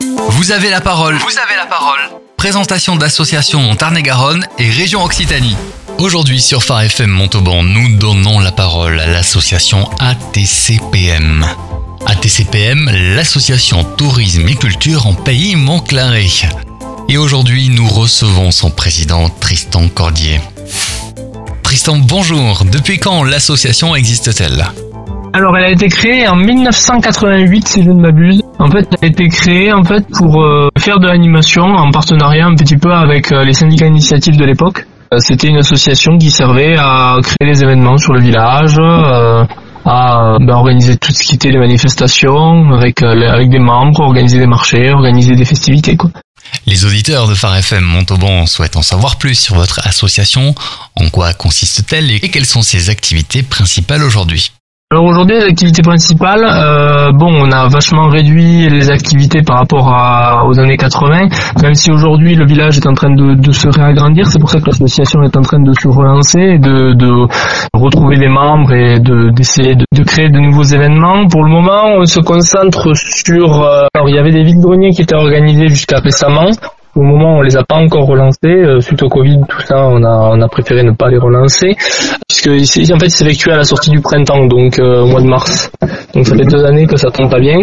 Vous 0.00 0.52
avez 0.52 0.70
la 0.70 0.80
parole. 0.80 1.16
Vous 1.16 1.38
avez 1.38 1.56
la 1.56 1.66
parole. 1.66 1.98
Présentation 2.36 2.96
d'associations 2.96 3.70
en 3.70 3.76
Tarn-et-Garonne 3.76 4.46
et 4.58 4.70
région 4.70 5.04
Occitanie. 5.04 5.56
Aujourd'hui 5.98 6.40
sur 6.40 6.64
Phare 6.64 6.82
FM 6.82 7.10
Montauban, 7.10 7.62
nous 7.62 7.98
donnons 7.98 8.40
la 8.40 8.50
parole 8.50 8.98
à 8.98 9.06
l'association 9.06 9.90
ATCPM. 9.98 11.44
ATCPM, 12.06 12.90
l'association 13.14 13.84
Tourisme 13.84 14.48
et 14.48 14.54
Culture 14.54 15.06
en 15.06 15.12
Pays 15.12 15.54
Montclaré. 15.56 16.30
Et 17.10 17.18
aujourd'hui, 17.18 17.68
nous 17.68 17.88
recevons 17.88 18.50
son 18.52 18.70
président 18.70 19.28
Tristan 19.28 19.88
Cordier. 19.88 20.40
Tristan, 21.62 21.98
bonjour. 21.98 22.64
Depuis 22.64 22.98
quand 22.98 23.22
l'association 23.22 23.94
existe-t-elle? 23.94 24.64
Alors 25.32 25.56
elle 25.56 25.64
a 25.64 25.70
été 25.70 25.88
créée 25.88 26.28
en 26.28 26.36
1988 26.36 27.68
si 27.68 27.82
je 27.82 27.90
ne 27.90 28.00
m'abuse. 28.00 28.42
En 28.58 28.68
fait, 28.68 28.86
elle 29.00 29.08
a 29.08 29.10
été 29.10 29.28
créée 29.28 29.72
en 29.72 29.84
fait 29.84 30.04
pour 30.12 30.42
euh, 30.42 30.68
faire 30.78 30.98
de 30.98 31.06
l'animation 31.06 31.62
en 31.62 31.90
partenariat 31.90 32.46
un 32.46 32.54
petit 32.54 32.76
peu 32.76 32.92
avec 32.92 33.32
euh, 33.32 33.44
les 33.44 33.52
syndicats 33.52 33.86
initiatives 33.86 34.36
de 34.36 34.44
l'époque. 34.44 34.86
Euh, 35.12 35.18
C'était 35.20 35.48
une 35.48 35.58
association 35.58 36.18
qui 36.18 36.30
servait 36.30 36.76
à 36.78 37.16
créer 37.22 37.52
des 37.52 37.62
événements 37.62 37.96
sur 37.96 38.12
le 38.12 38.20
village, 38.20 38.76
euh, 38.78 39.44
à 39.84 40.36
bah, 40.40 40.54
organiser 40.54 40.96
tout 40.96 41.12
ce 41.12 41.22
qui 41.22 41.34
était 41.34 41.50
les 41.50 41.58
manifestations 41.58 42.72
avec 42.72 43.02
euh, 43.02 43.30
avec 43.30 43.50
des 43.50 43.58
membres, 43.58 44.00
organiser 44.00 44.38
des 44.38 44.46
marchés, 44.46 44.90
organiser 44.90 45.34
des 45.34 45.44
festivités 45.44 45.96
quoi. 45.96 46.10
Les 46.66 46.84
auditeurs 46.84 47.28
de 47.28 47.34
Phare 47.34 47.56
FM 47.56 47.84
Montauban 47.84 48.46
souhaitent 48.46 48.76
en 48.76 48.82
savoir 48.82 49.18
plus 49.18 49.36
sur 49.36 49.54
votre 49.54 49.86
association. 49.86 50.54
En 50.96 51.08
quoi 51.08 51.32
consiste-t-elle 51.32 52.10
et 52.10 52.20
quelles 52.20 52.44
sont 52.46 52.62
ses 52.62 52.90
activités 52.90 53.42
principales 53.42 54.02
aujourd'hui? 54.02 54.50
Alors 54.92 55.04
aujourd'hui, 55.04 55.36
les 55.38 55.44
activités 55.44 55.82
principales, 55.82 56.42
euh, 56.44 57.12
bon, 57.12 57.30
on 57.32 57.52
a 57.52 57.68
vachement 57.68 58.08
réduit 58.08 58.68
les 58.68 58.90
activités 58.90 59.40
par 59.40 59.58
rapport 59.58 59.86
à, 59.88 60.44
aux 60.48 60.58
années 60.58 60.76
80, 60.76 61.28
même 61.62 61.74
si 61.74 61.92
aujourd'hui 61.92 62.34
le 62.34 62.44
village 62.44 62.76
est 62.78 62.88
en 62.88 62.94
train 62.94 63.14
de, 63.14 63.34
de 63.34 63.52
se 63.52 63.68
réagrandir. 63.68 64.26
C'est 64.26 64.40
pour 64.40 64.50
ça 64.50 64.58
que 64.58 64.66
l'association 64.66 65.22
est 65.22 65.36
en 65.36 65.42
train 65.42 65.60
de 65.62 65.72
se 65.80 65.86
relancer, 65.86 66.58
de, 66.58 66.94
de 66.94 67.08
retrouver 67.72 68.16
des 68.16 68.26
membres 68.26 68.72
et 68.72 68.98
de- 68.98 69.30
d'essayer 69.30 69.76
de, 69.76 69.84
de 69.96 70.02
créer 70.02 70.28
de 70.28 70.40
nouveaux 70.40 70.64
événements. 70.64 71.24
Pour 71.28 71.44
le 71.44 71.50
moment, 71.52 71.94
on 71.96 72.04
se 72.04 72.18
concentre 72.18 72.88
sur... 72.96 73.62
euh, 73.62 73.84
alors, 73.94 74.08
il 74.08 74.16
y 74.16 74.18
avait 74.18 74.32
des 74.32 74.42
vides-greniers 74.42 74.90
qui 74.90 75.02
étaient 75.02 75.14
organisés 75.14 75.68
jusqu'à 75.68 76.00
récemment. 76.00 76.50
Au 76.96 77.02
moment, 77.02 77.36
on 77.36 77.42
les 77.42 77.56
a 77.56 77.62
pas 77.62 77.76
encore 77.76 78.06
relancés 78.06 78.48
euh, 78.48 78.80
suite 78.80 79.04
au 79.04 79.08
Covid, 79.08 79.38
tout 79.48 79.60
ça, 79.60 79.86
on 79.86 80.02
a 80.02 80.30
on 80.32 80.42
a 80.42 80.48
préféré 80.48 80.82
ne 80.82 80.90
pas 80.90 81.08
les 81.08 81.18
relancer 81.18 81.76
puisque 82.40 82.60
ici, 82.60 82.92
en 82.92 82.98
fait, 82.98 83.06
il 83.06 83.10
s'effectue 83.10 83.50
à 83.50 83.56
la 83.56 83.64
sortie 83.64 83.90
du 83.90 84.00
printemps, 84.00 84.46
donc 84.46 84.78
euh, 84.78 85.02
au 85.02 85.06
mois 85.06 85.20
de 85.20 85.26
mars. 85.26 85.70
Donc 86.14 86.26
ça 86.26 86.34
fait 86.34 86.44
deux 86.44 86.64
années 86.64 86.86
que 86.86 86.96
ça 86.96 87.10
tombe 87.10 87.30
pas 87.30 87.40
bien. 87.40 87.58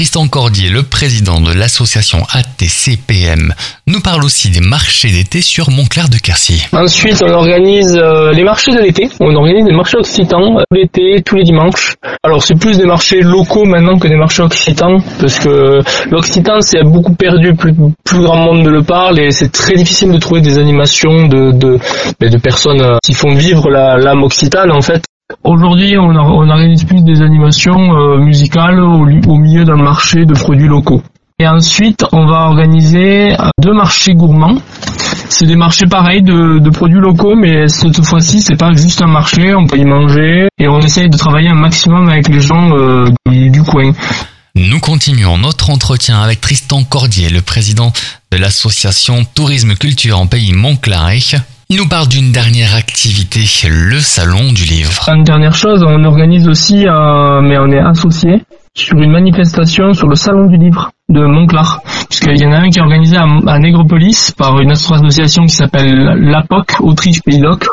Tristan 0.00 0.28
Cordier, 0.28 0.70
le 0.70 0.82
président 0.82 1.42
de 1.42 1.52
l'association 1.52 2.24
ATCPM, 2.32 3.52
nous 3.86 4.00
parle 4.00 4.24
aussi 4.24 4.48
des 4.48 4.60
marchés 4.60 5.10
d'été 5.10 5.42
sur 5.42 5.70
Montclair 5.70 6.08
de 6.08 6.16
Quercy. 6.16 6.66
Ensuite, 6.72 7.22
on 7.22 7.30
organise 7.30 7.98
euh, 7.98 8.32
les 8.32 8.42
marchés 8.42 8.72
de 8.72 8.78
l'été. 8.78 9.10
On 9.20 9.34
organise 9.34 9.66
des 9.66 9.74
marchés 9.74 9.98
occitans 9.98 10.56
euh, 10.58 10.62
l'été, 10.74 11.22
tous 11.22 11.36
les 11.36 11.42
dimanches. 11.42 11.96
Alors 12.22 12.42
c'est 12.42 12.54
plus 12.58 12.78
des 12.78 12.86
marchés 12.86 13.20
locaux 13.20 13.66
maintenant 13.66 13.98
que 13.98 14.08
des 14.08 14.16
marchés 14.16 14.42
occitans, 14.42 15.02
parce 15.20 15.38
que 15.38 15.80
l'occitan 16.10 16.62
c'est 16.62 16.82
beaucoup 16.82 17.14
perdu, 17.14 17.54
plus, 17.54 17.74
grand 18.22 18.38
monde 18.38 18.62
ne 18.62 18.70
le 18.70 18.82
parle, 18.82 19.20
et 19.20 19.30
c'est 19.32 19.52
très 19.52 19.74
difficile 19.74 20.12
de 20.12 20.18
trouver 20.18 20.40
des 20.40 20.56
animations 20.56 21.28
de, 21.28 21.78
ben, 22.18 22.40
personnes 22.40 22.80
euh, 22.80 22.96
qui 23.04 23.12
font 23.12 23.34
vivre 23.34 23.68
la- 23.68 23.98
l'âme 23.98 24.22
occitane 24.22 24.72
en 24.72 24.80
fait. 24.80 25.02
Aujourd'hui, 25.44 25.96
on, 25.98 26.14
or- 26.14 26.38
on 26.38 26.48
organise 26.48 26.84
plus 26.84 27.02
des 27.02 27.22
animations 27.22 27.94
euh, 27.96 28.18
musicales 28.18 28.80
au, 28.80 29.04
li- 29.04 29.20
au 29.26 29.36
milieu 29.36 29.64
d'un 29.64 29.76
marché 29.76 30.24
de 30.24 30.34
produits 30.34 30.68
locaux. 30.68 31.02
Et 31.38 31.48
ensuite, 31.48 32.04
on 32.12 32.26
va 32.26 32.48
organiser 32.48 33.32
euh, 33.32 33.48
deux 33.62 33.72
marchés 33.72 34.14
gourmands. 34.14 34.58
C'est 35.30 35.46
des 35.46 35.56
marchés 35.56 35.86
pareils 35.86 36.22
de, 36.22 36.68
produits 36.70 36.98
locaux, 37.00 37.34
mais 37.36 37.68
cette 37.68 38.04
fois-ci, 38.04 38.42
c'est 38.42 38.56
pas 38.56 38.72
juste 38.74 39.00
un 39.00 39.06
marché, 39.06 39.54
on 39.54 39.66
peut 39.66 39.78
y 39.78 39.84
manger 39.84 40.48
et 40.58 40.68
on 40.68 40.80
essaye 40.80 41.08
de 41.08 41.16
travailler 41.16 41.48
un 41.48 41.54
maximum 41.54 42.08
avec 42.08 42.28
les 42.28 42.40
gens 42.40 42.70
euh, 42.76 43.06
du, 43.26 43.62
coin. 43.62 43.92
Nous 44.56 44.80
continuons 44.80 45.38
notre 45.38 45.70
entretien 45.70 46.20
avec 46.20 46.40
Tristan 46.40 46.82
Cordier, 46.84 47.30
le 47.30 47.40
président 47.40 47.92
de 48.32 48.36
l'association 48.36 49.24
Tourisme 49.34 49.74
Culture 49.76 50.18
en 50.20 50.26
Pays 50.26 50.52
Montclaré. 50.52 51.20
Il 51.72 51.76
nous 51.76 51.86
parle 51.86 52.08
d'une 52.08 52.32
dernière 52.32 52.74
activité, 52.74 53.38
le 53.68 54.00
Salon 54.00 54.50
du 54.52 54.64
Livre. 54.64 55.08
Une 55.08 55.22
dernière 55.22 55.54
chose, 55.54 55.84
on 55.86 56.02
organise 56.02 56.48
aussi, 56.48 56.84
euh, 56.84 57.40
mais 57.42 57.58
on 57.60 57.70
est 57.70 57.78
associé 57.78 58.42
sur 58.74 58.98
une 58.98 59.12
manifestation 59.12 59.92
sur 59.92 60.08
le 60.08 60.16
salon 60.16 60.46
du 60.46 60.56
livre 60.56 60.90
de 61.08 61.24
Montclar, 61.24 61.80
puisqu'il 62.08 62.40
y 62.40 62.44
en 62.44 62.50
a 62.50 62.58
un 62.58 62.70
qui 62.70 62.80
est 62.80 62.82
organisé 62.82 63.16
à, 63.16 63.58
Négropolis 63.60 64.32
par 64.36 64.58
une 64.60 64.72
association 64.72 65.46
qui 65.46 65.54
s'appelle 65.54 65.94
l'APOC, 66.18 66.80
Autriche 66.80 67.22
Pays 67.22 67.38
d'Oc, 67.38 67.64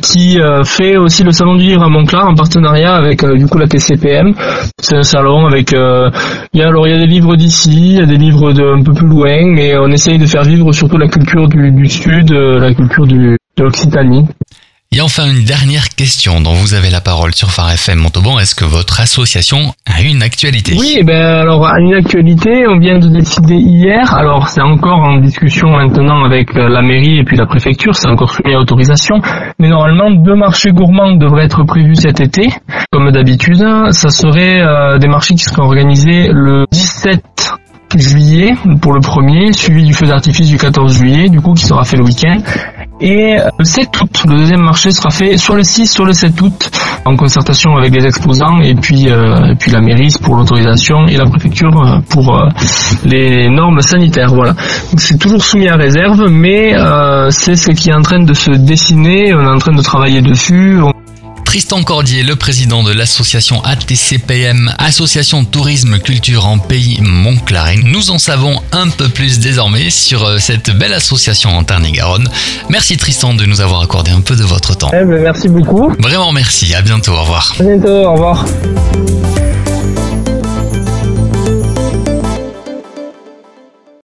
qui 0.00 0.40
euh, 0.40 0.62
fait 0.62 0.96
aussi 0.96 1.24
le 1.24 1.32
salon 1.32 1.56
du 1.56 1.64
livre 1.64 1.82
à 1.82 1.88
Montclar 1.88 2.28
en 2.28 2.36
partenariat 2.36 2.94
avec 2.94 3.24
euh, 3.24 3.36
du 3.36 3.48
coup 3.48 3.58
la 3.58 3.66
TCPM. 3.66 4.32
C'est 4.78 4.96
un 4.96 5.02
salon 5.02 5.46
avec 5.46 5.72
euh, 5.72 6.08
il 6.52 6.60
y 6.60 6.62
a 6.62 6.68
alors 6.68 6.86
il 6.86 6.92
y 6.92 6.94
a 6.94 7.00
des 7.00 7.06
livres 7.06 7.34
d'ici, 7.34 7.70
il 7.72 7.96
y 7.96 8.00
a 8.00 8.06
des 8.06 8.16
livres 8.16 8.52
de 8.52 8.62
un 8.62 8.82
peu 8.84 8.92
plus 8.92 9.08
loin, 9.08 9.44
mais 9.44 9.76
on 9.76 9.88
essaye 9.88 10.18
de 10.18 10.26
faire 10.26 10.44
vivre 10.44 10.70
surtout 10.70 10.98
la 10.98 11.08
culture 11.08 11.48
du, 11.48 11.72
du 11.72 11.88
sud, 11.88 12.30
euh, 12.30 12.60
la 12.60 12.72
culture 12.72 13.08
du, 13.08 13.36
de 13.56 13.62
l'Occitanie. 13.64 14.24
Et 14.94 15.00
enfin, 15.00 15.24
une 15.24 15.44
dernière 15.44 15.88
question 15.88 16.42
dont 16.42 16.52
vous 16.52 16.74
avez 16.74 16.90
la 16.90 17.00
parole 17.00 17.34
sur 17.34 17.50
Phare 17.50 17.70
FM 17.70 17.98
Montauban. 18.00 18.38
Est-ce 18.38 18.54
que 18.54 18.66
votre 18.66 19.00
association 19.00 19.72
a 19.86 20.02
une 20.02 20.22
actualité? 20.22 20.76
Oui, 20.78 20.96
eh 20.98 21.02
ben 21.02 21.14
alors 21.16 21.66
une 21.78 21.94
actualité, 21.94 22.66
on 22.68 22.78
vient 22.78 22.98
de 22.98 23.08
décider 23.08 23.54
hier. 23.54 24.12
Alors 24.14 24.48
c'est 24.48 24.60
encore 24.60 24.98
en 24.98 25.16
discussion 25.16 25.70
maintenant 25.70 26.26
avec 26.26 26.54
euh, 26.58 26.68
la 26.68 26.82
mairie 26.82 27.20
et 27.20 27.24
puis 27.24 27.38
la 27.38 27.46
préfecture, 27.46 27.94
c'est 27.94 28.08
encore 28.08 28.34
soumis 28.34 28.52
à 28.52 28.60
autorisation. 28.60 29.16
Mais 29.58 29.70
normalement, 29.70 30.10
deux 30.10 30.36
marchés 30.36 30.72
gourmands 30.72 31.16
devraient 31.16 31.46
être 31.46 31.64
prévus 31.64 31.94
cet 31.94 32.20
été, 32.20 32.50
comme 32.90 33.10
d'habitude. 33.12 33.64
Ça 33.92 34.10
serait 34.10 34.60
euh, 34.60 34.98
des 34.98 35.08
marchés 35.08 35.34
qui 35.34 35.44
seraient 35.44 35.62
organisés 35.62 36.28
le 36.30 36.66
17 36.70 37.22
juillet 37.96 38.52
pour 38.82 38.92
le 38.92 39.00
premier, 39.00 39.54
suivi 39.54 39.84
du 39.84 39.94
feu 39.94 40.06
d'artifice 40.06 40.48
du 40.48 40.58
14 40.58 40.98
juillet, 40.98 41.30
du 41.30 41.40
coup 41.40 41.54
qui 41.54 41.64
sera 41.64 41.84
fait 41.84 41.96
le 41.96 42.04
week-end. 42.04 42.38
Et 43.02 43.36
le 43.58 43.64
7 43.64 44.00
août, 44.00 44.22
le 44.28 44.36
deuxième 44.36 44.62
marché 44.62 44.92
sera 44.92 45.10
fait 45.10 45.36
soit 45.36 45.56
le 45.56 45.64
6, 45.64 45.86
soit 45.86 46.06
le 46.06 46.12
7 46.12 46.40
août, 46.40 46.70
en 47.04 47.16
concertation 47.16 47.76
avec 47.76 47.92
les 47.92 48.04
exposants 48.04 48.60
et 48.60 48.76
puis, 48.76 49.08
euh, 49.08 49.50
et 49.50 49.56
puis 49.56 49.72
la 49.72 49.80
mairie 49.80 50.14
pour 50.22 50.36
l'autorisation 50.36 51.06
et 51.08 51.16
la 51.16 51.24
préfecture 51.24 51.76
euh, 51.82 51.98
pour 52.08 52.36
euh, 52.36 52.48
les 53.04 53.48
normes 53.50 53.80
sanitaires. 53.80 54.32
Voilà. 54.32 54.54
C'est 54.96 55.18
toujours 55.18 55.42
soumis 55.42 55.68
à 55.68 55.74
réserve, 55.74 56.28
mais 56.30 56.76
euh, 56.76 57.30
c'est 57.30 57.56
ce 57.56 57.72
qui 57.72 57.90
est 57.90 57.94
en 57.94 58.02
train 58.02 58.22
de 58.22 58.34
se 58.34 58.52
dessiner. 58.52 59.34
On 59.34 59.40
est 59.40 59.52
en 59.52 59.58
train 59.58 59.74
de 59.74 59.82
travailler 59.82 60.22
dessus. 60.22 60.78
Tristan 61.52 61.82
Cordier, 61.82 62.22
le 62.22 62.34
président 62.34 62.82
de 62.82 62.94
l'association 62.94 63.62
ATCPM, 63.62 64.72
Association 64.78 65.44
Tourisme 65.44 65.98
Culture 65.98 66.46
en 66.46 66.56
Pays 66.56 66.98
Montclaré. 67.02 67.76
Nous 67.84 68.10
en 68.10 68.18
savons 68.18 68.58
un 68.72 68.88
peu 68.88 69.10
plus 69.10 69.38
désormais 69.38 69.90
sur 69.90 70.24
euh, 70.24 70.38
cette 70.38 70.70
belle 70.70 70.94
association 70.94 71.50
en 71.50 71.62
Tarn-et-Garonne. 71.62 72.26
Merci 72.70 72.96
Tristan 72.96 73.34
de 73.34 73.44
nous 73.44 73.60
avoir 73.60 73.82
accordé 73.82 74.12
un 74.12 74.22
peu 74.22 74.34
de 74.34 74.44
votre 74.44 74.74
temps. 74.78 74.88
Eh 74.94 75.04
ben, 75.04 75.20
merci 75.20 75.50
beaucoup. 75.50 75.92
Vraiment 75.98 76.32
merci, 76.32 76.74
à 76.74 76.80
bientôt, 76.80 77.12
au 77.12 77.20
revoir. 77.20 77.54
À 77.60 77.62
bientôt. 77.62 78.06
Au 78.06 78.12
revoir. 78.14 78.46